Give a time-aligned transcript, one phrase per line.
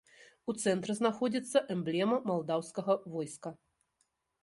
[0.51, 3.49] У цэнтры знаходзіцца эмблема малдаўскага войска.